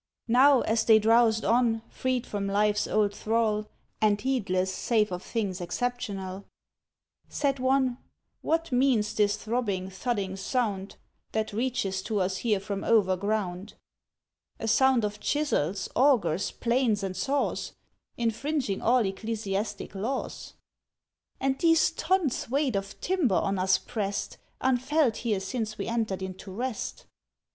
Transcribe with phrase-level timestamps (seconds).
[0.27, 3.67] —Now, as they drowsed on, freed from Life's old thrall,
[4.01, 6.45] And heedless, save of things exceptional,
[7.29, 7.99] Said one:
[8.41, 10.95] "What means this throbbing thudding sound
[11.33, 13.75] That reaches to us here from overground;
[14.59, 17.73] "A sound of chisels, augers, planes, and saws,
[18.17, 20.55] Infringing all ecclesiastic laws?
[21.39, 26.51] "And these tons weight of timber on us pressed, Unfelt here since we entered into
[26.51, 27.05] rest?